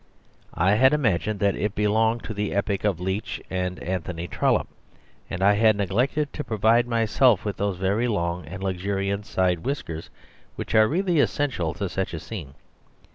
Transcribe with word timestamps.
I 0.55 0.71
had 0.73 0.93
imagined 0.95 1.39
that 1.41 1.55
it 1.55 1.75
belonged 1.75 2.23
to 2.23 2.33
the 2.33 2.55
epoch 2.55 2.83
of 2.83 2.99
Leach 2.99 3.39
and 3.51 3.77
Anthony 3.83 4.27
Trollope, 4.27 4.67
and 5.29 5.43
I 5.43 5.53
had 5.53 5.75
neglected 5.75 6.33
to 6.33 6.43
provide 6.43 6.87
myself 6.87 7.45
with 7.45 7.57
those 7.57 7.77
very 7.77 8.07
long 8.07 8.43
and 8.47 8.63
luxuriant 8.63 9.27
side 9.27 9.59
whiskers 9.59 10.09
which 10.55 10.73
are 10.73 10.87
really 10.87 11.19
essential 11.19 11.75
to 11.75 11.87
such 11.87 12.15
a 12.15 12.19
scene. 12.19 12.55